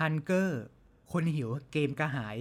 [0.00, 0.62] ฮันเกอร์
[1.12, 2.36] คนหิวเกมกระหาย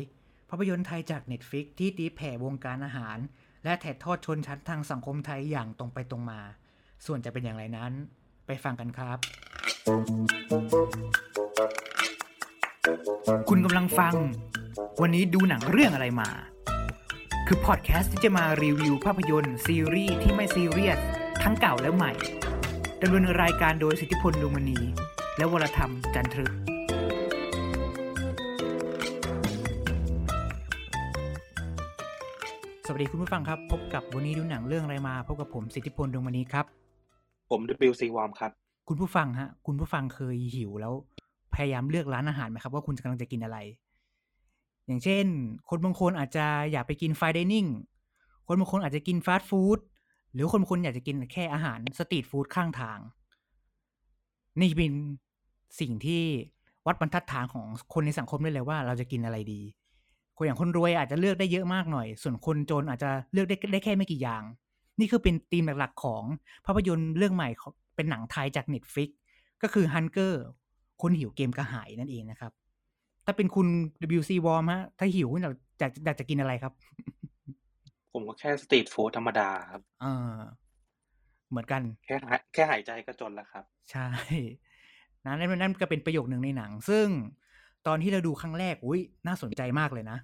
[0.50, 3.17] ภาพยนตร์ไทยจาก Netflix ที่ตีแผ่วงการอาหาร
[3.63, 6.39] และถ่ายทอดชนชั้นทางสังคมไทยอย่างตรงไปตรงมา
[7.05, 7.91] ส่วนจะเป็นอย่างไรนั้น
[8.47, 9.17] ไปฟังกันครับ
[13.49, 14.15] คุณกำลังฟัง
[15.02, 16.30] วันนี้ดูหนังเรื่องอะไรมา
[17.48, 21.00] คือพอดแคสต์ที่จะมารีวิวภาพยนตร์ ซีรีส์ที่ไม่ซีเรียส
[21.44, 22.14] ทั้งเก่าและใหม่
[23.02, 24.80] ดำเนินรายการโดยสิทธิพลดวงมณี
[25.38, 26.71] และวรธรรมจันทรึก
[32.85, 36.66] สวัสดีคุณผู้ฟังครับ พบกับวันนี้ดูหนังเรื่องอะไรมาพบกับผมสิทธิพลดวงมณีครับ
[37.49, 38.52] ผม WC Warm ครับ
[38.88, 40.94] คุณผู้ฟังฮะ คุณผู้ฟังเคยหิวแล้ว
[41.53, 43.58] พยายามเลือกร้านอาหารไหมครับ ว่าคุณกำลังจะกินอะไร
[44.88, 45.25] อย่างเช่น
[45.70, 47.66] คนบางคนอาจจะอยากไปกินไฟดิเนิ่ง
[48.48, 49.80] คนบางคนอาจจะกินฟาสต์ฟู้ด
[50.34, 53.00] หรือคนบางคนอยากจะกินแค่อาหารสตรีทฟู้ดข้างทาง
[54.59, 54.94] นี่เป็น
[55.80, 56.23] สิ่งที่
[56.86, 59.61] วัดบรรทัดฐานของคนในสังคมได้เลยว่าเราจะกินอะไรดี
[60.41, 64.44] คนอย่างคนรวยอาจจะเลือกได้เยอะมากหน่อย ส่วนคนจนอาจจะเลือกได้ได้แค่ไม่กี่อย่าง
[65.00, 66.23] นี่คือเป็นธีมหลักๆของ
[66.66, 69.09] ภาพยนตร์เรื่องใหม่ของเป็นหนังไทยจาก Netflix
[69.64, 70.34] ก็คือ Hunger
[71.02, 72.52] คนหิวเกมกระหายนั่นเองนะครับ
[73.25, 73.67] ถ้าเป็นคุณ
[74.19, 76.73] WC Warm ฮะ ถ้าหิวคุณอยากอยากอยากจะกินอะไรครับ
[78.14, 80.36] ผมก็แค่ street food ธรรมดาครับเออ
[81.50, 84.08] เหมือนกัน แค่หายแค่หายใจก็จนแล้วครับ ใช่
[85.25, 87.08] นะนั่นนั่นก็เป็นประโยคหนึ่งในหนัง ซึ่ง
[87.88, 90.18] ตอนที่เราดูครั้งแรกอุ้ยน่าสนใจมากเลยนะ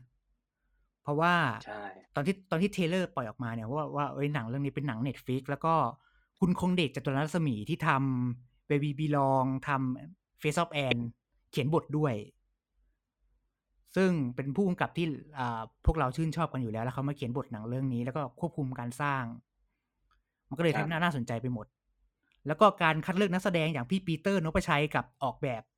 [1.04, 1.34] เพราะว่า
[1.66, 1.84] ใช่
[2.16, 5.74] ตอนที่ตอนที่ trailer ปล่อยออกมาเนี่ยว่าว่าเอ้ยหนังเรื่องนี้เป็นหนัง Netflix แล้วก็
[6.40, 11.04] คุณคงเดชจตุรรัศมีที่ทำ Where We Belong ทำ Faces of Anne
[11.52, 12.14] เขียนบทด้วย
[13.96, 15.06] ซึ่งเป็นผู้กำกับที่
[15.40, 19.24] อ่าพวกเราชื่นชอบกันอยู่แล้ว แล้วเขามาเขียนบทหนังเรื่องนี้ แล้วก็ควบคุมการสร้าง
[20.50, 21.66] มันก็เลยทำน่าน่าสนใจไปหมด
[22.48, 25.77] แล้วก็การคัดเลือกนักแสดงอย่างพี่ปีเตอร์นพชัยกับออกแบบชุด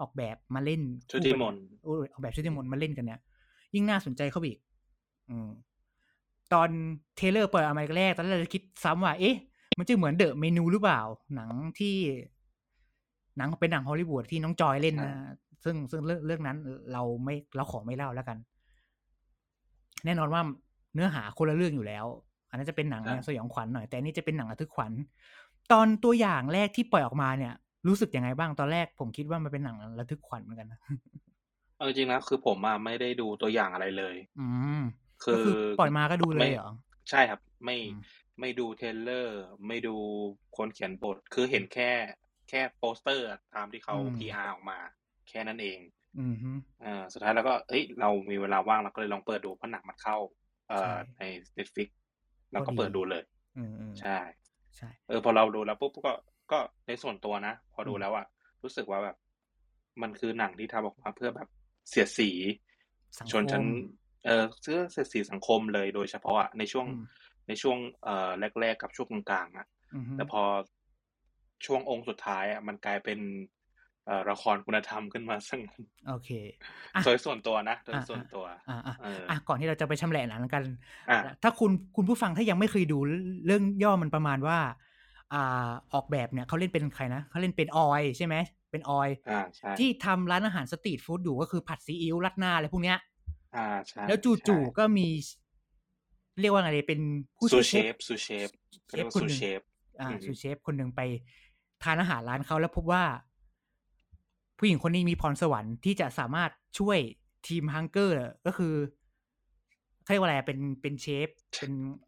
[0.00, 3.20] ออกแบบมาเล่นชุติมนต์โอ้ยออกแบบชุติมนต์มาเล่นกันเนี่ย
[3.74, 4.60] ยิ่งน่าสนใจเข้าไปอีก
[5.30, 5.48] อืม
[6.52, 6.68] ตอน
[7.16, 9.36] trailer เปิดออกมาแรก ตอนแรกเราจะคิดซ้ำว่า เอ๊ะ
[9.78, 11.00] มันจะเหมือนเดอะเมนูหรือเปล่า
[11.34, 11.96] หนังที่
[13.36, 15.14] หนังเป็นหนังฮอลลีวูดที่น้องจอยเล่นนะ
[15.64, 16.56] ซึ่งซึ่งเรื่องเรื่องนั้น
[16.92, 18.38] เราไม่เราขอไม่เล่าแล้วกัน
[20.04, 20.42] แน่นอนว่า
[20.94, 22.06] เนื้อหาคนละเรื่องอยู่แล้ว
[22.50, 24.92] อันนั้นจะเป็นหนังครับสยองขวัญหน่อย แต่อันนี้จะเป็นหนังระทึกขวัญ
[25.72, 27.54] ตอนตัวอย่างแรกที่ปล่อยออกมาเนี่ย
[27.86, 30.80] รู้สึกยังไงบ้างตอนแรก ผมคิดว่ามันเป็นหนังระทึกขวัญเหมือนกันนะ
[31.76, 34.46] เอาจริงๆนะคือผมอะไม่ได้ดูตัวอย่างอะไรเลย อื
[34.78, 34.80] ม
[35.24, 36.70] คืก็อคือปล่อยมาก็ดูเลยไม่เหรอ
[37.10, 38.00] ใช่ครับ ไม่อืม
[38.40, 39.96] ไม่ดู trailer ไม่ดู
[40.56, 41.90] คนเขียนบท คือเห็นแค่
[42.48, 44.78] แค่โปสเตอร์ตามที่เขาอืม PR ออกมา
[45.28, 45.78] แค่นั้นเอง
[46.18, 46.50] อืมฮึ
[46.82, 50.16] เอ่าสุดท้ายแล้วก็เอ้ยเรามีเวลาว่างเราก็เลยลองเปิดดูเพราะหนังมันเข้า
[50.68, 51.22] เอ่อใช่ใน
[51.58, 51.88] Netflix
[52.52, 53.22] เราก็พอดีเปิดดูเลย
[53.56, 54.18] อืมอืมใช่
[54.76, 56.12] ใช่ เออพอเราดูแล้วปุ๊บก็
[56.52, 58.26] ก็ในส่วนตัวนะ พอดูอืมแล้วอะ
[58.62, 59.16] รู้สึกว่าแบบ
[60.02, 61.48] มันคือหนังที่ทำออกมาเพื่อแบบ
[61.88, 62.30] เสียดสี
[63.20, 63.66] สังชนชั้นคม
[64.24, 67.02] เออเสื้อเสียดสีสังคมเลยโดยเฉพาะอะในช่วงอืม
[67.48, 70.42] ในช่วงเอ่อแรก ๆ กับช่วงกลางๆอะอืมฮึแต่พอ
[71.66, 73.18] ช่วงองค์สุดท้ายอะมันกลายเป็น
[74.06, 76.30] เอ่อละครคุณธรรมขึ้นมาซะงั้นโอเค
[76.96, 80.64] อะโดยส่วนตัวนะโดยอะส่วนตัวอ่าอ่าเอออะก่อนที่เราจะไปชำแหละหนังกัน
[81.08, 82.98] อะถ้าคุณคุณผู้ฟังถ้ายังไม่เคยดู
[83.46, 84.58] เรื่องย่อมันประมาณว่า
[85.34, 88.36] อ่าออกแบบเนี่ยเขาเล่นเป็นใครนะเขาเล่นเป็นออยใช่ไหม
[88.70, 92.98] เป็นออยอ่าใช่ที่ทำร้านอาหารสตรีทฟู้ดอยู่ก็คือผัดซีอิ๊วรัดหน้าอะไรพวกเนี้ย
[93.56, 94.18] อ่าใช่แล้ว
[94.48, 95.08] จู่ๆก็มี
[96.40, 97.00] เรียกว่าไงดีเป็น
[97.36, 98.48] ผู้ซูช่วยเชเชฟฟซูเชฟ
[98.88, 99.60] เชเรียฟกว่าคนซูหนึ่งเชฟ
[100.00, 101.00] อ่าอืมซูเชฟคนหนึ่งไป
[101.82, 103.04] ทานอาหารร้านเขาแล้วพบว่า
[104.58, 106.98] ผู้หญิงคนนี้มีพรสวรรค์ที่จะสามารถช่วย
[107.46, 108.16] ทีมฮังเกอร์
[108.46, 108.74] ก็คือ
[110.02, 111.28] เขาเรียกว่าอะไรอะเป็นเป็นเชฟ
[111.58, 112.07] เป็นรั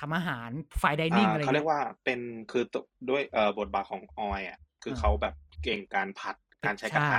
[0.00, 0.50] ทำอาหาร
[0.82, 2.20] ฝ่ายดิเนิ่งอ่าอะไรเขาเรียเงี้กยว่าเป็น
[2.50, 7.18] คือตัวด้วยเอ่อบทบาทของออยอะคือเออเขาแบบเก่งการผัดการใช้กระใช่ทะ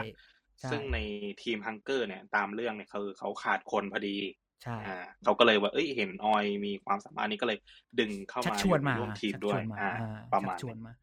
[0.62, 0.98] ใช่ซึ่งใน
[1.42, 4.18] ทีมฮังเกอร์เนี่ยตามเรื่องเนี่ยคือเขาขาดคนพอดี
[4.64, 7.58] ใช่อ่าเขาก็เลยว่าเอ้ยเห็นออยมีความสามารถนี้ก็เลย
[8.00, 10.94] ดึงเข้าชักมาชวนอยู่มาร่วมทีมชักด้ชววยนมาอ่าอ่าประชัมาณกชวนนั้นมา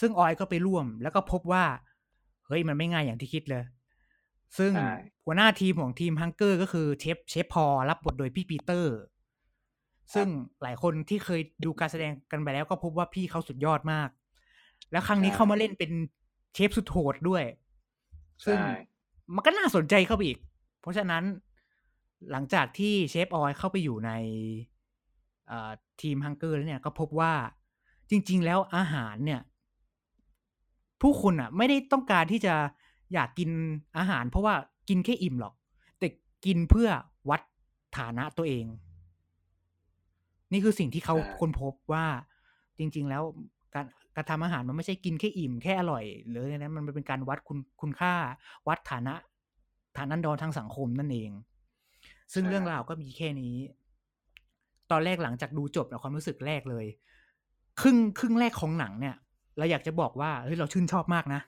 [0.00, 1.64] ซึ่งออยก็ไปร่วม แล้วก็พบว่า
[2.46, 3.64] เฮ้ยมันไม่ง่ายอย่างที่คิดเลย
[4.58, 4.88] ซึ่งใช่
[5.24, 8.94] หัวหน้าทีมของทีมฮังเกอร์ก็คือเชฟเชฟพอลรับบทโดยพี่ปีเตอร์
[10.14, 10.28] ซึ่ง
[10.62, 14.08] หลายคนที่เคยดูการแสดงกันไปแล้วก็พบว่าพี่เขาสุดยอดมาก
[14.92, 15.92] แล้วครั้งนี้ใช่เข้ามาเล่นเป็น
[16.54, 17.44] เชฟสุดโหดด้วย
[18.44, 18.72] ซึ่งใช่
[19.34, 20.38] มันก็น่าสนใจเข้าไปอีก
[20.80, 21.24] เพราะฉะนั้น
[22.30, 24.10] หลังจากที่เชฟออยเข้าไปอยู่ใน
[25.48, 25.70] เอ่อ
[26.00, 27.32] ทีมฮังเกอร์แล้วเนี่ยก็พบว่า
[28.10, 29.40] จริง ๆ แล้วอาหารเนี่ย
[31.02, 32.54] ผู้คนอะ ไม่ได้ต้องการที่จะ
[33.14, 33.50] อยากกิน
[33.98, 34.54] อาหาร เพราะว่า
[34.88, 35.54] กินแค่อิ่มหรอก
[35.98, 36.06] แต่
[36.44, 36.88] กินเพื่อ
[37.30, 37.40] วัด
[37.98, 38.64] ฐานะตัวเอง
[40.52, 42.04] นี่คือสิ่งที่เขาใช่ค้นพบว่า
[42.78, 43.22] จริง ๆ แล้ว
[43.74, 48.12] การการทำอาหารมันไม่ใช่กินแค่อิ่มแค่อร่อยหรืออะไรนั้นมันเป็นการวัดคุณคุณค่า
[48.68, 49.14] วัดฐานะ
[49.96, 51.30] ฐานันดรทางสังคมนั่นเอง
[52.32, 53.54] ซึ่งใช่เรื่องราวก็มีแค่นี้
[54.90, 56.86] ตอนแรกหลังจากดูจบนะความรู้สึกแรกเลย
[57.80, 59.16] ครึ่งครึ่งแรกของหนังเนี่ย
[59.58, 61.40] เราอยากจะบอกว่าเฮ้ยเราชื่นชอบมากนะ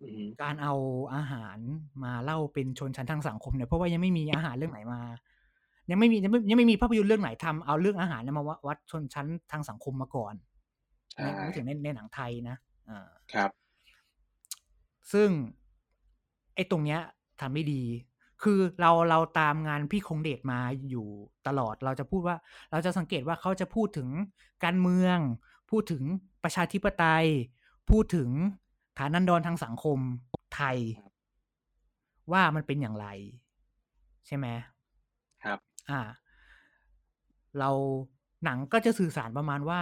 [0.00, 0.74] อืมการเอา
[1.14, 1.58] อาหาร
[2.04, 5.00] มาเล่าเป็นชนชั้นทางสังคมเนี่ยเพราะว่ายังไม่มีอาหารเรื่องไหนมา
[5.90, 10.34] ยังไม่มียังไม่ยังไม่มีภาพยนตร์เรื่องไหนทำเอาเรื่องอาหารเนี่ยมาวัดชนชั้นทางสังคมมาก่อน
[11.12, 12.56] ใช่ในไม่ถึงในในหนังไทยนะ
[12.88, 13.50] อ่าครับ
[15.12, 15.28] ซึ่ง
[16.54, 17.00] ไอ้ตรงเนี้ย
[17.40, 17.82] ทำได้ดี
[18.42, 21.06] คือเราเราตามงานพี่คงเดชมาอยู่
[21.46, 22.36] ตลอด เราจะพูดว่า
[22.70, 24.08] เราจะสังเกตว่าเขาจะพูดถึง
[24.64, 25.18] การเมือง
[25.70, 26.02] พูดถึง
[26.44, 27.26] ประชาธิปไตย
[27.90, 28.30] พูดถึง
[28.98, 29.98] ฐานันดรทางสังคม
[30.54, 31.12] ไทยครับ
[32.32, 33.06] ว่ามันเป็นอย่างไร
[34.26, 34.46] ใช่ไหม
[35.44, 35.58] ครับ
[35.90, 36.00] อ่า
[37.58, 37.70] เรา
[38.44, 39.80] หนังก็จะสื่อสารประมาณว่า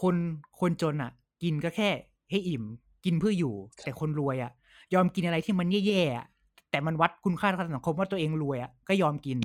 [0.00, 0.16] คน
[0.60, 1.90] คนจนอะ กินก็แค่
[2.30, 2.64] ให้อิ่ม
[3.04, 4.52] กินเพื่ออยู่ แต่คนรวยอะ
[4.94, 6.26] ยอมกินอะไรที่มันแย่ๆอะ
[6.70, 9.38] แต่มันวัดคุณค่าทางสังคมว่าตัวเองรวยอะก็ยอมกิน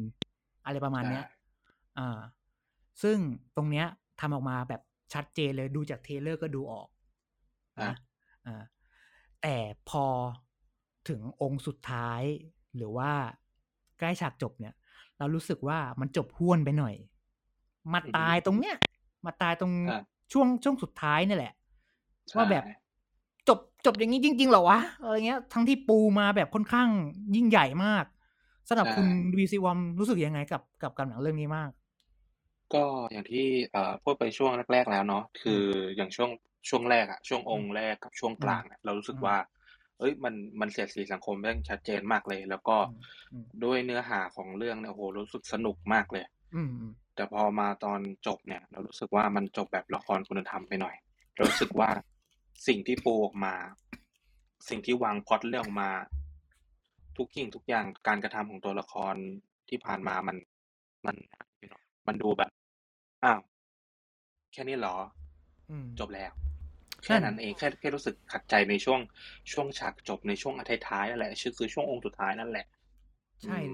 [0.66, 1.34] อะไรประมาณเนี้ยใช่
[1.98, 2.20] อ่า
[3.04, 3.18] ซึ่ง
[3.56, 3.86] ตรงเนี้ย
[4.20, 4.82] ทำออกมาแบบ
[5.14, 6.88] ชัดเจนเลยดูจากเทรลเลอร์ก็ดูออก
[7.76, 7.96] อะนะ
[8.46, 8.64] อ่า
[9.42, 9.58] แต่
[9.90, 10.06] พอ
[11.10, 12.22] ถึงองค์สุดท้าย
[12.76, 13.12] หรือว่า
[14.00, 14.74] ใกล้ฉากจบเนี่ย
[15.20, 16.96] เรารู้สึกว่ามันจบห้วนไปหน่อย
[17.94, 18.76] มาตายตรงเนี้ย
[19.26, 20.02] มาตายตรงอะ
[20.34, 21.54] ช่วงช่วงสุดท้ายนี่แหละ
[22.30, 22.64] ใช่ว่าแบบ
[23.48, 26.90] จบจบอย่างนี้จริง ๆเหรอวะอะไรเงี้ย ทั้งที่ปูมาแบบค่อนข้าง
[27.36, 28.06] ยิ่งใหญ่มาก
[28.70, 29.08] สำหรับคุณ
[29.38, 31.72] วีซีวอมรู้สึกยังไงกับกับกับหนังเรื่องนี้มาก
[32.74, 35.64] ก็อย่างที่เอ่อพูดไปช่วงแรก ๆ แล้วเนาะคือ
[35.96, 36.30] อย่างช่วง
[36.70, 39.36] ช่วงแรกอะช่วงองค์แรกกับช่วงกลางอะเรารู้สึกอืมว่า
[40.00, 43.00] เอ้ยมันมันเสียดสีสังคมแม่งชัดเจนมากเลย แล้วก็อืม
[43.34, 46.24] อืมด้วยเนื้อหาของเรื่องเนี่ยโอ้โหรู้สึกสนุกมากเลย
[46.56, 50.96] อืมอืมแต่พอมาตอนจบเนี่ย เรารู้สึกว่ามันจบแบบละครคุณธรรมไปหน่อย
[51.36, 51.90] เรารู้สึกว่า
[52.68, 53.56] สิ่งที่ปูออกมา
[54.70, 55.92] สิ่งที่วางพล็อตเรื่องออกมา
[57.18, 59.16] ทุกสิ่งทุกอย่างการกระทำของตัวละคร
[59.70, 60.38] ที่ผ่านมามัน
[61.06, 61.16] มัน
[62.08, 62.52] มันดูแบบ
[63.24, 63.40] อ้าว
[64.52, 64.96] แค่นี้เหรอ
[65.72, 66.45] อืมจบแล้วใช่
[67.06, 69.00] แค่นั้นเองแค่แค่รู้สึกขัดใจในช่วง
[69.52, 70.54] ช่วงฉากจบในช่วง
[70.88, 72.66] ท้ายๆนั่นแหละชื่อคือช่วงองค์สุดท้ายนั่นแหละ
[73.46, 73.69] ใช่อืม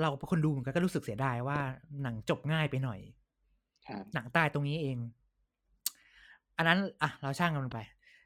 [0.00, 1.58] เราเป็นคนดูเหมือนกันก็รู้สึกเสียดายว่า
[2.02, 3.00] หนังจบง่ายไปหน่อย
[3.88, 4.98] ครับหนังตายตรงนี้เอง
[6.56, 7.80] อันนั้นอะเราช่างกันมันไป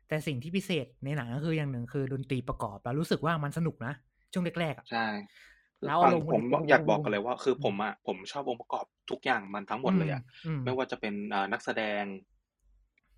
[0.08, 3.92] แต่สิ่งที่พิเศษในหนังก็คืออย่างหนึ่งคือดนตรีประกอบเรารู้สึกว่ามันสนุกนะ
[4.32, 5.06] ช่วงแรกๆอะใช่
[5.84, 12.04] แล้วฟังอารมณ์ผมมันอยากบอกกันเลยว่า คือผมอะผมชอบองค์ประกอบทุกอย่างมันทั้งหมดเลยอะอืมไม่ว่าจะเป็นอ่านักแสดง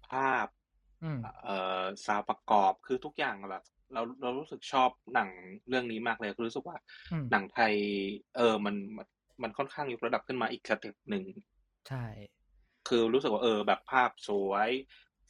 [0.06, 0.55] ภาพอืม
[1.44, 5.30] เอ่อซาวด์ประกอบคือทุกอย่างแบบเราเรารู้สึกชอบหนัง
[5.68, 6.76] เรื่องนี้มากเลยคือรู้สึกว่า
[7.12, 7.74] อืมหนังไทย
[8.36, 9.06] เออมันมัน
[9.42, 11.24] มันค่อนข้างยกระดับขึ้นมาอีก step หนึ่ง
[11.88, 12.04] ใช่
[12.88, 14.70] คือรู้สึกว่าเออ แบบภาพสวย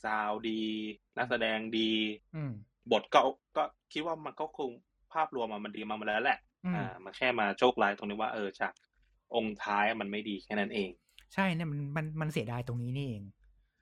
[0.04, 0.62] sound ดี
[1.16, 1.92] นักแสดงดี
[2.36, 2.52] อืม
[2.92, 3.20] บทก็
[3.56, 4.70] ก็คิดว่ามันก็คง
[5.12, 8.72] ภาพรวมอะมันดีมามาแล้วแหละอืมอ่ามันแค่มาโชคร้ายตรงนี้ว่าเออจาก
[9.34, 10.90] องก์ท้ายมันไม่ดีแค่นั้นเอง
[11.34, 13.22] ใช่เนี่ยมันมันมันเสียดายตรงนี้นี่เอง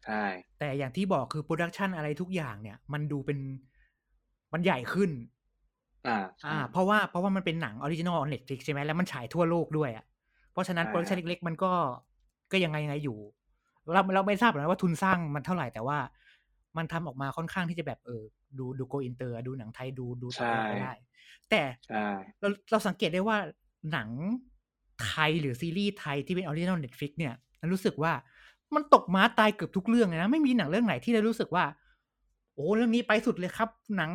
[0.05, 0.25] ใช่
[0.59, 3.39] แต่อย่างที่บอกคือ production อะไรทุกอย่างเนี่ย มันดูเป็น
[4.53, 5.11] มันใหญ่ขึ้น
[6.09, 10.05] อ่า อ่า เพราะว่าเพราะว่ามันเป็นหนัง original Netflix ใช่ไหมแล้วมันฉายทั่วโลกด้วยอะ
[10.53, 11.73] เพราะฉะนั้นใช่ production เล็กๆมันก็
[12.53, 13.19] ก็ยังไงยังไงอยู่
[13.93, 15.99] เราเราไม่ทราบหรอกนะว่าทุนสร้างมันเท่าไหร่แต่ว่า
[16.77, 18.23] มันทำออกมาค่อนข้างที่จะแบบเออ
[18.59, 20.93] ดูดู go inter ดูหนังไทยดูดูต่างประเทศไปได้
[21.51, 22.07] แต่ใช่
[22.41, 23.37] เราเราสังเกตได้ว่า
[23.93, 24.09] หนัง
[25.07, 28.13] ไทยหรือซีรีส์ไทยที่เป็น original Netflix เนี่ยเรารู้สึกว่า
[28.77, 31.65] มันตกม้าตายเกือบทุกเรื่องเลยนะ ไม่มีหนังเรื่องไหนที่เรารู้สึกว่า
[32.55, 34.11] โอ้เรื่องนี้ไปสุดเลยครับ หนัง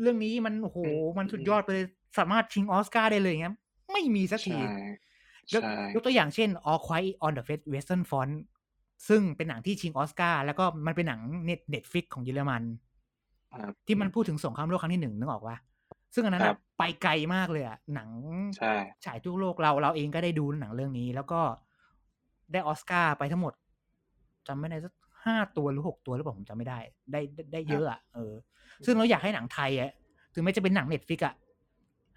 [0.00, 0.78] เรื่องนี้มันโอ้โห
[1.18, 1.86] มันสุดยอดไปเลย
[2.18, 3.54] สามารถชิงออสการ์ได้เลยเงี้ย
[3.92, 4.56] ไม่มีสักที
[5.48, 8.34] ใช่ยกใช่ยกตัวอย่างเช่น All Quiet on the Western Front
[9.08, 12.62] ซึ่งเป็นหนังที่ชิงออสการ์แล้วก็มันเป็นหนังเน็ตเน็ตฟิกของเยอรมัน
[13.52, 15.56] ครับที่มันพูดถึงสงครามโลกครั้งที่หนึ่งนึกออกปะ
[16.14, 18.10] ซึ่งอันนั้นครัอะบไปไกลมากเลยอะหนัง
[18.56, 18.74] ใช่
[19.04, 21.40] ฉายทั่วโลกเราเราเองก็ได้ดูหนังเรื่องนี้ แล้วก็
[22.52, 23.52] ได้ออสการ์ไปทั้งหมด
[24.46, 24.92] จำไม่ได้สัก
[25.24, 26.78] ห้าตัวหรือหกตัวหรือเปล่าผมจำไม่ได้
[27.12, 28.32] ได้ได้ได้เยอะอะเออ
[28.84, 29.90] ซึ่งเราอยากให้หนังไทยอะ
[30.34, 31.34] ถึงแม้จะเป็นหนังเน็ตฟิกอะ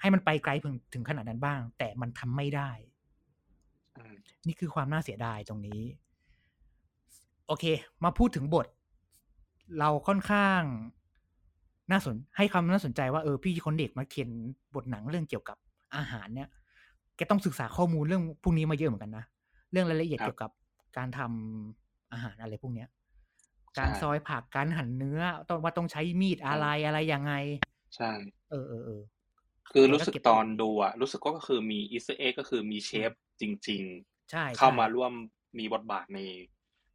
[0.01, 2.69] ให้มันไปไกลถึงถึงขนาดนั้นบ้าง แต่มันทำไม่ได้
[3.97, 4.15] อืม
[4.47, 5.81] นี่คือความน่าเสียดายตรงนี้
[7.47, 7.65] โอเค
[8.03, 8.67] มาพูดถึงบท
[9.79, 10.61] เราค่อนข้าง
[11.91, 14.29] น่าสนให้คำน่าสนใจว่าเออพี่คนเด็กมาเขียน
[14.75, 15.57] บทหนังเรื่องเกี่ยวกับ
[15.95, 16.50] อาหารเนี่ย
[17.15, 19.25] แกต้องศึกษาข้อมูลเรื่องพวกนี้มาเยอะเหมือนกันนะ
[19.72, 20.51] เรื่องรายละเอียดครับเกี่ยวกับ
[20.98, 22.88] การทำอาหารอะไรพวกเนี้ย
[23.80, 27.34] การซอยผักการหั่นเนื้อต้องว่าต้องใช้มีดอะไรอะไรยังไง
[27.96, 28.12] ใช่
[28.50, 29.01] เออเออเออ
[29.72, 33.12] คือรู้สึกแล้วก็เก็บตอนดูอะรู้สึกก็คือมีอีสเอ็กก็คือมีเชฟ
[33.42, 33.84] จริง
[34.30, 35.12] ใช่ๆเข้าใช่มาร่วม
[35.60, 36.20] มีบทบาทใน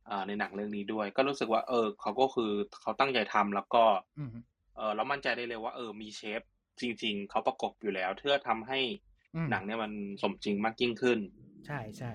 [0.08, 2.50] อ่าในหนังเรื่องนี้ด้วย ก็รู้สึกว่า เออ เขาก็คือ
[2.82, 3.84] เขาตั้งใจทำแล้วก็
[4.16, 4.36] อืม
[4.76, 6.42] เออเรามั่นใจได้เลยว่า เออ มีเชฟ
[6.80, 8.80] จริง ๆ เขาประกบอยู่แล้วเพื่อทำให้
[9.34, 9.92] อืมหนังเนี่ยมัน
[10.22, 11.18] สมจริงมากยิ่งขึ้น
[11.66, 12.12] ใช่ใช่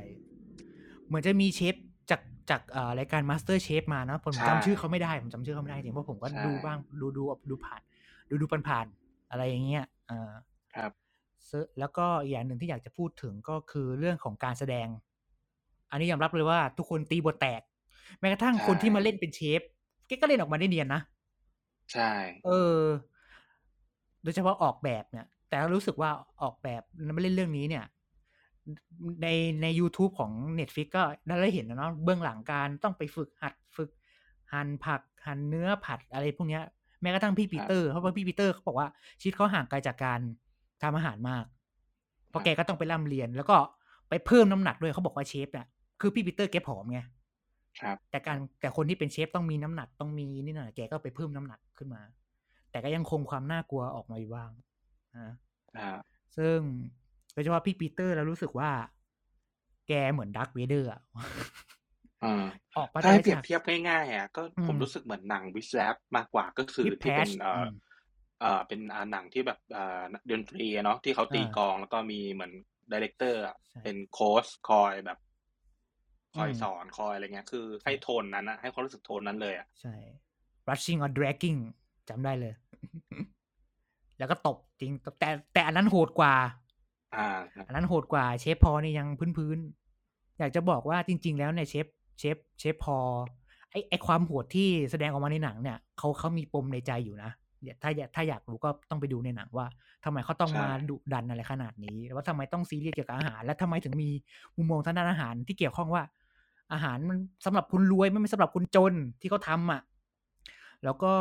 [1.12, 1.76] เหมือนจะมีเชฟ
[2.10, 7.82] จากจากเอ่อรายการ Master Chef มานะผมใช่จำชื่อเขาไม่ได้ผมจำชื่อเขาไม่ได้จริงเพราะผมก็ใช่ดูบ้างดูดูดูผ่าน
[8.30, 10.32] ดูดูผ่านๆอะไรอย่างเงี้ยเออ
[10.76, 10.92] ครับ
[11.50, 14.88] ซึ่งแล้วก็อีกอย่างหนึ่งที่อยากจะพูดถึงก็คือเรื่องของการแสดง
[15.92, 17.62] อันนี้ยอมรับเลยว่าทุกคนตีบทแตก
[18.20, 19.62] แม้กระทั่งใช่คนที่มาเล่นเป็นเชฟ
[20.08, 21.02] แกก็เล่นออกมาได้เนียนนะ
[21.94, 22.12] ใช่
[22.46, 22.82] เออ
[24.24, 26.10] โดยเฉพาะออกแบบเนี่ย แต่รู้สึกว่า
[26.42, 26.82] ออกแบบ
[27.14, 27.86] ไม่เล่นเรื่องนี้เนี่ย
[29.22, 29.28] ใน
[29.62, 31.04] ใน YouTube ของ Netflix ก็
[31.42, 33.90] ได้เห็นนะเนาะเบื้องหลังการต้องไปฝึกหัดฝึก
[34.54, 36.64] หั่นผักหั่นเนื้อผัดอะไรพวกเนี้ย
[37.02, 38.88] แม้กระทั่งพี่ปีเตอร์เพราะว่าพี่ปีเตอร์เขาบอกว่า
[39.20, 40.20] ชีวิตเขาห่างไกลจากการ
[40.82, 41.46] ทำอาหารมาก
[42.30, 43.58] เพราะแกก็ต้องไปร่ำเรียน แล้วก็
[44.10, 45.68] ไปเพิ่มน้ำหนักด้วยเขาบอกว่าเชฟเนี่ย
[46.02, 47.00] คือพี่ปีเตอร์แกผอมไง
[47.82, 52.02] ครับ แต่การแต่คนที่เป็นเชฟต้องมีน้ำหนักต้องมีนี่หน่อยแกก็ไปเพิ่มน้ำหนักขึ้นมา
[52.72, 54.50] แต่ก็ยังคงความน่ากลัวออกมาอยู่บ้าง
[55.18, 55.34] นะ
[55.78, 56.00] อ่า
[56.38, 56.58] ซึ่ง
[57.34, 58.70] โดยเฉพาะพี่ปีเตอร์แล้วรู้สึกว่า
[59.88, 61.02] แกเหมือน Darth Vader อะ
[62.24, 62.46] อ่า
[62.78, 67.72] ออกมาถ้าให้เปรียบฉกเทียบง่ายๆอะก็อืมผมรู้สึกเหมือนหนังวิสแลปมากกว่าก็คือ Whip ที่เป็น Patch เอ่ออม
[68.40, 72.52] เอ่อเป็นอ่าหนังที่แบบเอ่อดนตรีอะเนาะที่เขาตีอ่ากลองแล้วก็มีเหมือน
[72.92, 75.20] director ใช่เป็นโค้ชคอยแบบ
[76.36, 79.96] คอยอืมสอนคอยอะไรเงี้ย คือให้โทนนั้นอะให้ความรู้สึกโทนนั้นเลยอะใช่
[80.70, 81.60] rushing or dragging
[82.10, 82.54] จำได้เลย
[84.18, 86.34] แล้วก็ตบจริงแต่แต่อันนั้นโหดกว่า
[87.16, 91.86] อ่าครับอันนั้นโหดกว่าเชฟพอลนี่ยังพื้นๆ อยากจะบอกว่าจริง ๆ แล้วเนี่ยเชฟ
[92.20, 92.98] เชฟเชฟพอล
[93.72, 97.32] ไอไอความโหดที่แสดงออกมาในหนังเนี่ยเขาเขามีปมในใจอยู่นะ
[97.64, 99.68] อย่าถ้าอยากถ้าอยากรู้ก็ต้องไปดูในหนังว่า
[100.06, 104.10] ทำไมเขาต้องมาดุดันอะไรขนาดนี้ว่าทำไมต้องซีเรียสเกี่ยวกับอาหาร และทำไมถึงมี
[104.58, 106.04] มุมมองทางด้านอาหารที่เกี่ยวข้องว่า
[106.74, 109.82] อาหารมันสำหรับคนรวยไม่ใช่สำหรับคนจนที่เขาทำอะ
[110.84, 111.14] แล้วก็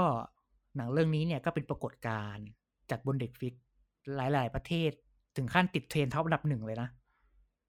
[0.77, 2.47] หนังเรื่องนี้เนี่ยก็เป็นปรากฏการณ์
[2.91, 3.55] จากบนเด็กฟิก
[4.17, 4.91] หลาย ๆ ประเทศ
[5.37, 6.89] ถึงขั้นติด trend top อันดับหนึ่งเลยนะ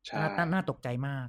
[0.08, 1.27] ใช่น่าน่าน่าตกใจมาก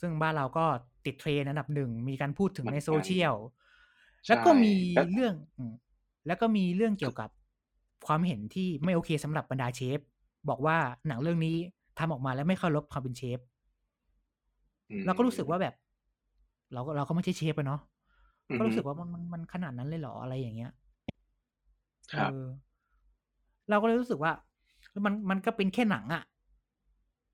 [0.00, 0.64] ซึ่งบ้านเราก็
[1.06, 3.34] ติดเทรนด์อันดับหนึ่ง มีการพูดถึงเหมือนในกันโซเชียล
[4.26, 5.72] ใช่แล้วก็มีแล้วเรื่องอืม
[6.26, 7.30] แล้วก็มีเรื่องเกี่ยวกับ
[8.06, 9.98] ความเห็นที่ไม่โอเคสำหรับบรรดาเชฟ
[10.48, 10.76] บอกว่า
[11.08, 11.56] หนังเรื่องนี้
[11.98, 13.38] ทำออกมาแล้วไม่เคารพความเป็นเชฟ
[14.90, 15.74] อืมเราก็รู้สึกว่าแบบ
[16.74, 17.80] เราก็เราก็ไม่ใช่เชฟอะเนาะ
[18.50, 20.72] อือฮึก็รู้สึกว่ามันมันมันขนาดนั้นเลยเหรออะไรอย่างเงี้ย
[22.12, 22.44] ครับเออ
[23.70, 24.32] เราก็เลยรู้สึกว่า
[25.04, 26.22] มันมันก็เป็นแค่หนังอะ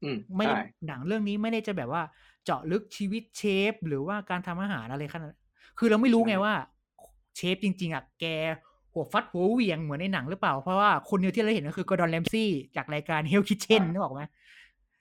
[0.02, 2.02] อืมไม่ได้ใช่หนังเรื่องนี้ไม่ได้จะแบบว่า
[2.44, 5.32] เจาะลึกชีวิตเชฟ หรือว่าการทำอาหารอะไรขนาด
[5.78, 6.54] คือเราไม่รู้ไงว่า
[7.36, 8.24] เชฟจริง ๆอะแก
[8.92, 14.22] หัวฟัดหัวเหวียงเหมือนในหนังหรือเปล่า เพราะว่าคนเดียวที่เราเห็นก็คือกอร์ดอนแลมซี่จากรายการ Hell Kitchen อ่านึนึกออกไหม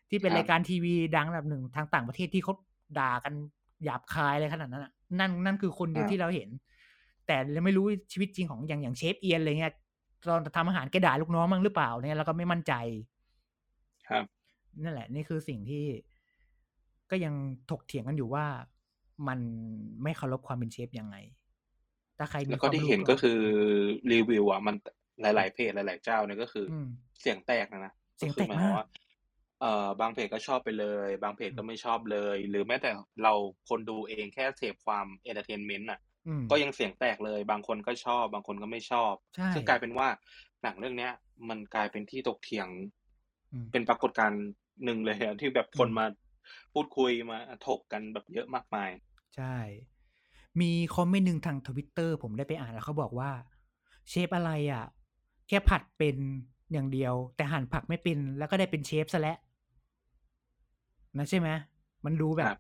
[0.10, 2.54] ที่เป็นครับรายการทีวีดังอันดับหนึ่งทางต่างประเทศที่เขา
[3.00, 3.34] ด่ากัน
[3.84, 6.50] หยาบคายอะไรขนาดนั้นอะนั่นนั่นคือคนเดียวอ่าที่เราเห็น
[7.28, 9.74] แต่เราไม่รู้ชีวิตจริงของอย่างอย่างเชฟเอียนอะไรเงี้ย
[10.30, 12.74] ตอนทำอาหารแกด่าลูกน้องมั้งหรือเปล่าเนี่ยเราก็ไม่มั่นใจ
[14.08, 14.26] ครับ
[14.84, 15.84] นั่นแหละ นี่คือสิ่งที่
[17.12, 17.34] ก็ยัง
[17.70, 18.46] ถกเถียงกันอยู่ว่า
[19.28, 19.40] มัน
[20.04, 21.16] ไม่เคารพความเป็นเชฟยังไง
[22.18, 23.40] ถ้าใครมีแล้วคก็วามที่รู้เห็นก็คือ
[24.12, 24.76] รีวิวอะมัน
[25.22, 26.86] หลาย ๆ เพจหลาย ๆ เจ้าเนี่ยก็คืออม
[27.20, 28.86] เสียงแตกนะนะเสียงก็คือแตกหมายความมากว่า
[29.60, 32.92] เอ่อบางเพจก็ชอบไปเลย บางเพจอืมก็ไม่ชอบเลย หรือแม้แต่
[33.24, 33.34] เรา
[33.70, 36.11] คนดูเองแค่เสพความ entertainment อะอืม
[36.50, 40.08] ก็ยังเสียงแตกเลย บางคนก็ชอบ บางคนก็ไม่ชอบใช่ซึ่งกลายเป็นว่า
[40.64, 41.14] หนังเรื่องเนี้ย
[41.50, 42.68] มันกลายเป็นที่ตกเถียง
[43.52, 44.42] อืมเป็นปรากฏการณ์
[44.84, 46.06] หนึ่งเลยอะที่แบบคนอืมมา
[46.74, 47.38] พูดคุยมา
[47.68, 48.90] ถกกันแบบเยอะมากมาย
[49.36, 49.56] ใช่
[50.62, 53.32] มีคอมเมนต์หนึ่งทางทวิตเตอร์ผมได้ไปอ่านแล้วเขาบอกว่า
[54.10, 54.86] เชฟอะไรอะ
[55.48, 56.18] แค่ผัดเป็น
[56.72, 59.38] อย่างเดียว แต่หั่นผักไม่เป็น แล้วก็ได้เป็นเชฟซะแล้ว
[61.18, 61.50] นะใช่ไหม
[62.06, 62.58] มันดูแบครับบ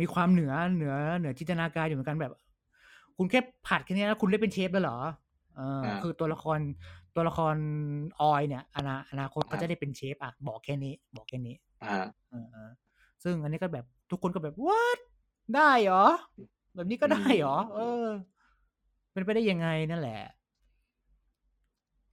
[0.00, 2.32] มีความเหนือเหนือเหนือจินตนาการอยู่เหมือนกันแบบ
[3.16, 4.98] คุณแค่ผัดแค่นี้แล้วคุณได้เป็นเชฟแล้วเหรอ
[5.56, 6.58] เอออ่าคือตัวละคร
[7.14, 7.54] ตัวละคร
[8.20, 11.96] ออยเนี่ยอนาอนาคตครัเขาบจะได้เป็นเชฟอะบอกแค่นี้ บอกแค่นี้อ่า
[12.30, 12.70] เออเออ
[13.24, 14.98] ซึ่งอันนี้ก็แบบทุกคนก็แบบ what
[15.56, 16.06] ได้เหรอ
[16.74, 18.06] แบบนี้ก็ได้เหรอ เออ
[19.12, 20.20] เป็นไปได้ยังไงนั่นแหละ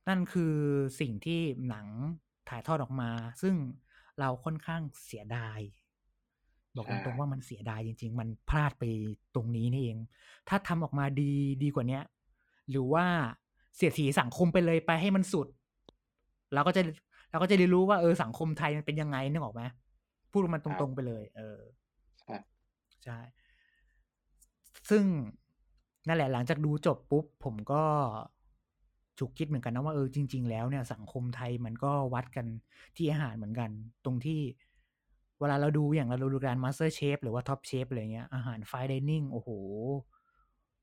[0.08, 0.56] นั่นคือ
[1.00, 1.88] สิ่งที่หนัง
[2.50, 3.12] ถ่ายทอดออกมา
[3.42, 3.56] ซึ่ง
[4.20, 5.60] เราค่อนข้างเสียดาย
[6.78, 8.84] บอกตใช่รงๆว่ามันเสียดายจริง ๆ มันพลาดไป
[9.36, 9.98] ตรงนี้นี่เอง
[10.50, 11.32] ถ้าทำออกมาดี
[11.64, 12.04] ดีกว่าเนี้ย
[12.70, 13.06] หรือว่า
[13.76, 15.48] เสียดสีสังคมไปเลยไปให้มันสุด
[16.54, 16.82] เราก็จะ
[17.32, 19.62] เราก็จะได้รู้ว่าเออสังคมไทยมันเป็นยังไงนึกออกไหม
[20.32, 21.60] พูดมันตรงๆไปเลย เออ
[22.22, 22.36] ใช่
[23.04, 23.20] ใช่
[24.90, 25.04] ซึ่ง
[26.08, 27.84] นั่นแหละหลังจากดูจบปุ๊บ ผมก็
[29.20, 32.46] ฉุกคิดเหมือนกันนะว่าเออจริง ๆ แล้วเนี่ยสังคมไทยมันก็วัดกัน
[32.96, 33.70] ที่อาหารเหมือนกัน
[34.06, 34.40] ตรงที่
[34.73, 39.50] เวลาเราดูอย่างเราดูการ MasterChef หรือว่า Top Chef อะไรเงี้ยอาหาร fine dining โอ้โห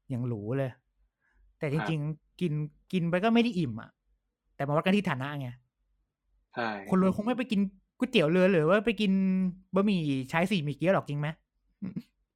[0.09, 0.73] อย่างหรูเลย
[1.59, 2.53] แต่จริง ๆ กิน
[2.93, 3.91] กินไปก็ไม่ได้อิ่มอะ
[4.57, 5.49] แต่มาวัดกันที่ฐานะไง
[6.55, 7.61] ใช่คนรวยคงไม่ไปกิน
[7.99, 9.13] ก๋วยเตี๋ยวเรือหรือว่าไปกิน
[9.75, 11.29] บะหมี่ชายสี่หมี่เกี๊ยวหรอกจริงไหม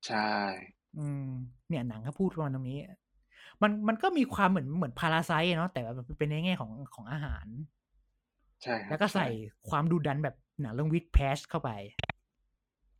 [0.06, 0.30] ใช่
[0.98, 1.26] อืม
[1.68, 2.78] เนี่ยหนังเขาพูดประมาณตรงนี้
[3.62, 7.46] มันมันก็มีความเหมือนเหมือน Parasite เนาะแต่แบบเป็นในแง่ของของอาหาร
[8.62, 9.26] ใช่ครับแล้วก็ใส่
[9.68, 11.70] ความดูดันแบบหนังเรื่องวิดแพชเข้าไป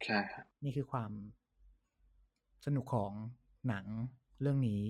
[0.05, 1.11] ใช่ครับนี่คือความ
[2.65, 3.13] สนุกของ
[3.69, 3.85] หนัง
[4.41, 4.83] เรื่องนี้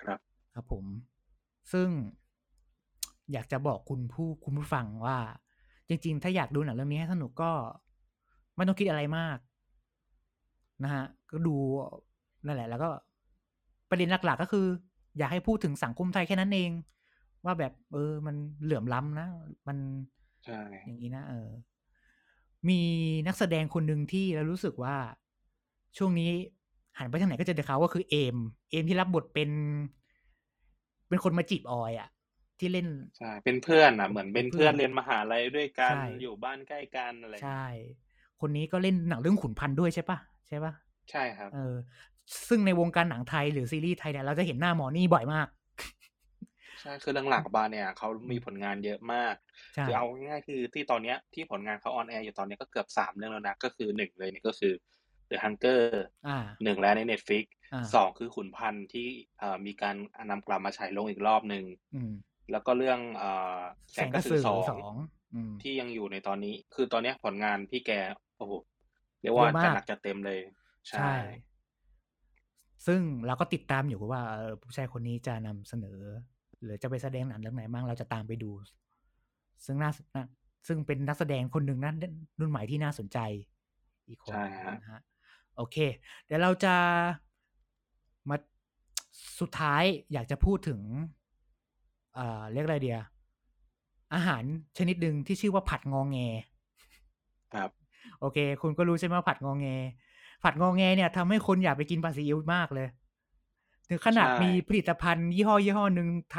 [0.00, 0.18] ครับ
[0.54, 0.84] ครับผม
[1.72, 1.88] ซึ่ง
[3.32, 5.18] อยากจะบอกคุณผู้คุณผู้ฟังว่า
[5.88, 7.52] จริง ๆ ถ้าอยากดูหนังเรื่องนี้ให้สนุกก็
[8.56, 9.38] ไม่ต้องคิดอะไรมาก
[10.82, 11.56] นะฮะ ก็ดู
[12.44, 12.90] นั่นแหละ แล้วก็
[13.90, 14.66] ประเด็นหลัก ๆ ก็คือ
[15.18, 16.70] อยากให้พูดถึงสังคมไทยแค่นั้นเอง
[17.44, 19.28] ว่าแบบ เออ มันเหลื่อมล้ำนะ
[19.68, 19.78] มัน
[20.44, 21.48] ใช่อย่างนี้นะเออ
[22.68, 22.80] มี
[23.26, 24.96] นักแสดงคนหนึ่งที่เรารู้สึกว่า
[25.98, 26.30] ช่วงนี้
[26.98, 28.36] หันไปทางไหนก็เจอแต่เขาก็คือเอม
[28.70, 29.50] เอมที่รับบทเป็น
[31.08, 32.08] เป็นคนมาจีบออยอะ
[32.58, 37.64] ที่เล่นใช่เป็นเพื่อนอะ เหมือนเป็นเป็นเพื่เพื่ออนนเรียนมหาลัยด้วยกันใช่อยู่บ้านใกล้กันอะไรใช่
[38.40, 40.18] คนนี้ก็เล่นหนังเรื่องขุนพันธ์ด้วยใช่ปะ
[40.48, 40.72] ใช่ปะ
[41.10, 41.74] ใช่ครับ เออ
[42.48, 45.48] ซึ่งในวงการหนังไทยหรือซีรีส์ไทยเนี่ยเราจะเห็นหน้าหมอนี่บ่อยมาก
[46.84, 49.34] ใช่ คือเรื่องหลักบาเนี่ยเขามีผลงานเยอะมาก
[49.74, 54.72] ใช่ คือเอาง่ายๆคือที่ตอนเนี้ยที่ผลงานเขา on air อยู่ตอนเนี้ยก็เกือบสามเรื่องแล้วนะ ก็คือหนึ่งเลยเนี่ยก็คือ
[55.30, 55.82] The Hunger
[56.28, 59.96] อ่า หนึ่งแล้วใน Netflix อ่า สองคือขุนพันธ์ที่เอ่อมีการ
[60.30, 61.64] นำกลับมาฉายลงอีกรอบหนึ่ง
[61.94, 62.12] อืม
[62.50, 63.58] แล้วก็เรื่องเอ่อ
[63.94, 64.94] แสแสงงกกระระสืสืออสองสอง
[65.34, 67.90] อืม ที่ยังอยู่ในตอนนี้ คือตอนเนี้ยผลงานพี่แก
[68.36, 68.52] โอ้โห
[69.20, 70.38] เรียกว่าเยอะมาก จะหนักจะเต็มเลย
[70.88, 71.14] ใช่ใช่
[72.86, 75.98] ซึ่งเราก็ติดตามอยู่ว่าเออผู้ชายคนนี้จะนำเสนอ
[76.64, 78.50] หรือจะไปแสดงหนังเรื่องไหนบ้างเราจะตามไปดู
[79.64, 80.24] ซึ่งน่าน่า
[80.66, 81.92] ซึ่งเป็นนักแสดงคนหนึ่งนะ
[82.40, 83.18] รุ่นใหม่ที่น่าสนใจ
[84.08, 85.02] อีกคนใช่ฮะนะฮะ
[85.56, 85.76] โอเค
[86.24, 86.74] เดี๋ยวเราจะ
[88.28, 88.36] มา
[89.40, 90.80] สุดท้ายอยากจะพูดถึง
[92.14, 93.00] เอ่อเรียกอะไรเดีย
[94.14, 94.44] อาหาร
[94.78, 96.18] ชนิดหนึ่งที่ชื่อว่าผัดงองแง
[97.54, 97.70] ครับ
[98.20, 99.68] โอเค คุณก็รู้ใช่ไหมว่าผัดงองแง
[100.44, 102.88] ผัดงองแงเนี่ยทำให้คนอยากไปกินปลาซีอิ๊วมากเลย
[103.88, 106.38] ถึงขนาดใช่มีผลิตภัณฑ์ยี่ห้อยี่ห้อหนึ่งท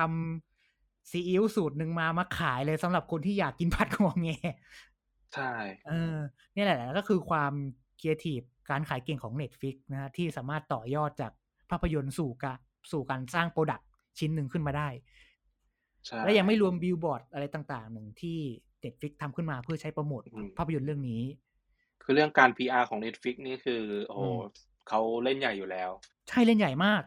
[0.53, 4.29] ำซีอิ๊วสูตรหนึ่งมามาขายเลยสำหรับคนที่อยากกินผัดงองแง
[5.35, 5.51] ใช่
[5.87, 6.15] เออ
[6.53, 7.53] เนี่ยแหละก็คือความ
[7.99, 11.31] ครีเอทีฟการขายเก่งของ Netflix นะฮะที่สามารถต่อยอดจาก
[11.69, 12.53] ภาพยนตร์สู่กะ
[12.91, 13.87] สู่การสร้าง product
[14.19, 14.89] ชิ้นหนึ่งขึ้นมาได้
[16.05, 18.39] ใช่และยังไม่รวมบิลบอร์ดอะไรต่างๆ หนึ่งที่
[18.83, 21.21] Netflix ทำขึ้นมาเพื่อใช้โปรโมทอืมภาพยนตร์เรื่องนี้
[22.03, 24.39] คือเรื่องการ PR ของ Netflix นี่คือ โอ้โหอืม
[24.89, 25.89] เขาเล่นใหญ่อยู่แล้ว
[26.29, 27.03] ใช่เล่นใหญ่มาก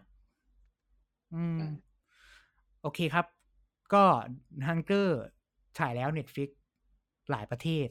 [1.35, 1.73] อืมอืม
[2.83, 3.27] โอเคครับ
[3.95, 4.05] ก็
[4.69, 5.21] Hunger
[5.79, 6.51] ฉายแล้ว Netflix
[7.31, 7.89] หลายประเทศ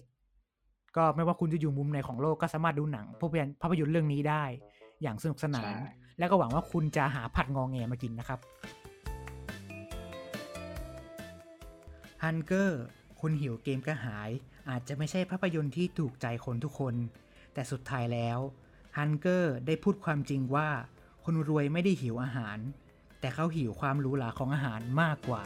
[0.97, 4.43] ก็ไม่ว่าคุณจะอยู่มุมไหนของโลกก็สามารถดูหนังภาพยนตร์ภาพยนตร์เรื่องนี้ได้
[5.01, 8.39] อย่างสนุกสนานใช่แล้วก็หวังว่าคุณจะหาผัดงองแงมากินนะครับ
[12.23, 12.81] ฮันเกอร์
[13.21, 14.29] คนหิวเกมกระหาย
[14.69, 16.95] อาจจะไม่ใช่ภาพยนตร์ที่ถูกใจคนทุกคน
[17.53, 18.39] แต่สุดท้ายแล้ว
[18.97, 20.67] ฮันเกอร์ได้พูดความจริงว่า
[21.23, 22.57] คนรวยไม่ได้หิวอาหาร
[23.21, 25.43] แต่เขาหิวความหรูหราของอาหารมากกว่า